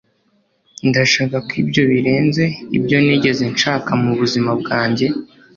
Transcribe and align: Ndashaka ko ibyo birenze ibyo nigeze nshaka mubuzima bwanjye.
Ndashaka 0.89 1.35
ko 1.47 1.51
ibyo 1.61 1.83
birenze 1.91 2.43
ibyo 2.77 2.97
nigeze 3.05 3.43
nshaka 3.53 3.89
mubuzima 4.03 4.51
bwanjye. 4.61 5.05